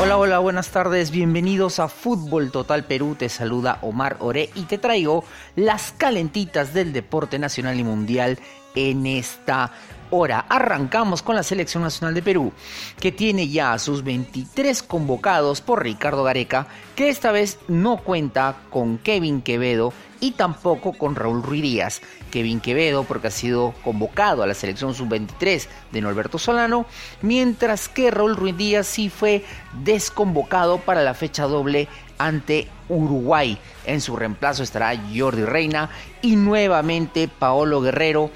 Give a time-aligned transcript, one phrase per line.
[0.00, 4.78] Hola, hola, buenas tardes, bienvenidos a Fútbol Total Perú, te saluda Omar Oré y te
[4.78, 5.22] traigo
[5.54, 8.38] las calentitas del deporte nacional y mundial
[8.76, 9.72] en esta
[10.10, 10.46] hora.
[10.48, 12.52] Arrancamos con la Selección Nacional de Perú,
[13.00, 18.56] que tiene ya a sus 23 convocados por Ricardo Gareca, que esta vez no cuenta
[18.70, 22.02] con Kevin Quevedo y tampoco con Raúl Ruiz Díaz.
[22.30, 26.86] Kevin Quevedo porque ha sido convocado a la selección sub-23 de Norberto Solano,
[27.22, 29.44] mientras que Raúl Ruiz Díaz sí fue
[29.84, 31.88] desconvocado para la fecha doble
[32.18, 33.58] ante Uruguay.
[33.84, 35.90] En su reemplazo estará Jordi Reina
[36.22, 38.30] y nuevamente Paolo Guerrero,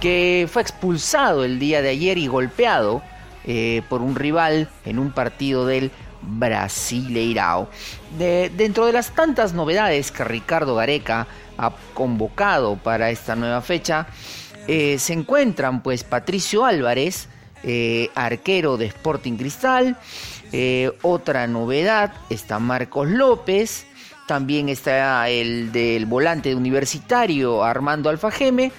[0.00, 3.02] que fue expulsado el día de ayer y golpeado
[3.44, 5.90] eh, por un rival en un partido del
[6.22, 7.68] Brasileirao.
[8.18, 14.08] De, dentro de las tantas novedades que Ricardo Gareca ha convocado para esta nueva fecha,
[14.66, 17.28] eh, se encuentran pues Patricio Álvarez,
[17.62, 19.96] eh, arquero de Sporting Cristal,
[21.02, 23.86] otra novedad está Marcos López,
[24.26, 28.72] también está el del volante universitario Armando Alfajeme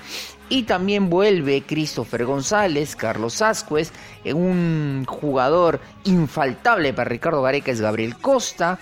[0.49, 3.91] y también vuelve Christopher González, Carlos Ascuez,
[4.25, 8.79] un jugador infaltable para Ricardo Gareca es Gabriel Costa,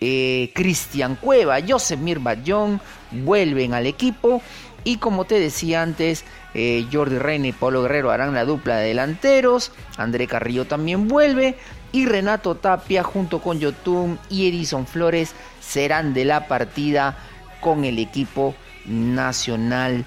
[0.00, 4.42] eh, Cristian Cueva, Joseph Mirballón vuelven al equipo.
[4.84, 6.24] Y como te decía antes,
[6.54, 9.70] eh, Jordi Reina y Pablo Guerrero harán la dupla de delanteros.
[9.96, 11.56] André Carrillo también vuelve.
[11.92, 17.16] Y Renato Tapia junto con Yotun y Edison Flores serán de la partida
[17.60, 20.04] con el equipo nacional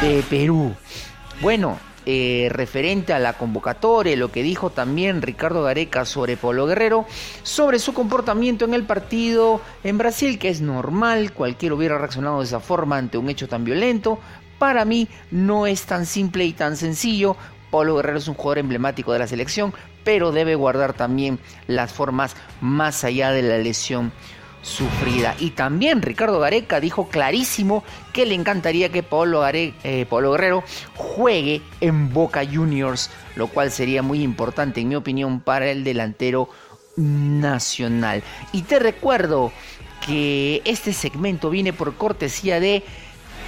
[0.00, 0.74] de Perú.
[1.40, 7.04] Bueno, eh, referente a la convocatoria, lo que dijo también Ricardo Gareca sobre Polo Guerrero,
[7.42, 12.44] sobre su comportamiento en el partido en Brasil, que es normal, cualquiera hubiera reaccionado de
[12.44, 14.20] esa forma ante un hecho tan violento.
[14.58, 17.36] Para mí no es tan simple y tan sencillo.
[17.70, 22.36] Polo Guerrero es un jugador emblemático de la selección, pero debe guardar también las formas
[22.60, 24.12] más allá de la lesión
[24.62, 25.34] sufrida.
[25.38, 29.74] Y también Ricardo Gareca dijo clarísimo que le encantaría que Pablo, eh,
[30.10, 30.64] Guerrero
[30.94, 36.48] juegue en Boca Juniors, lo cual sería muy importante en mi opinión para el delantero
[36.96, 38.22] nacional.
[38.52, 39.52] Y te recuerdo
[40.04, 42.84] que este segmento viene por cortesía de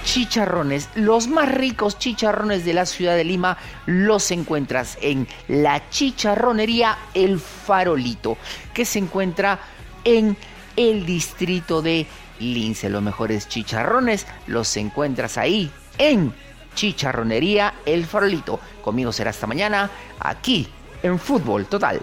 [0.03, 0.89] chicharrones.
[0.95, 7.39] Los más ricos chicharrones de la ciudad de Lima los encuentras en la chicharronería El
[7.39, 8.37] Farolito,
[8.73, 9.59] que se encuentra
[10.03, 10.35] en
[10.75, 12.05] el distrito de
[12.39, 12.89] Lince.
[12.89, 16.33] Los mejores chicharrones los encuentras ahí en
[16.75, 18.59] Chicharronería El Farolito.
[18.81, 19.89] Conmigo será esta mañana
[20.19, 20.67] aquí
[21.03, 22.01] en Fútbol Total.